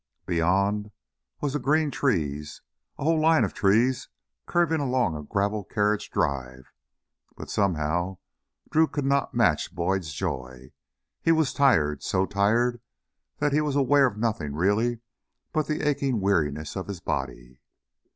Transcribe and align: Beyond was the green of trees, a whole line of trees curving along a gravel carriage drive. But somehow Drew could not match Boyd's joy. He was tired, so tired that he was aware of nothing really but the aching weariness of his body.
Beyond 0.25 0.89
was 1.41 1.53
the 1.53 1.59
green 1.59 1.89
of 1.89 1.93
trees, 1.93 2.63
a 2.97 3.03
whole 3.03 3.19
line 3.21 3.43
of 3.43 3.53
trees 3.53 4.09
curving 4.47 4.79
along 4.79 5.15
a 5.15 5.21
gravel 5.21 5.63
carriage 5.63 6.09
drive. 6.09 6.73
But 7.37 7.51
somehow 7.51 8.17
Drew 8.71 8.87
could 8.87 9.05
not 9.05 9.35
match 9.35 9.75
Boyd's 9.75 10.11
joy. 10.11 10.71
He 11.21 11.31
was 11.31 11.53
tired, 11.53 12.01
so 12.01 12.25
tired 12.25 12.81
that 13.37 13.53
he 13.53 13.61
was 13.61 13.75
aware 13.75 14.07
of 14.07 14.17
nothing 14.17 14.55
really 14.55 15.01
but 15.53 15.67
the 15.67 15.87
aching 15.87 16.19
weariness 16.19 16.75
of 16.75 16.87
his 16.87 16.99
body. 16.99 17.59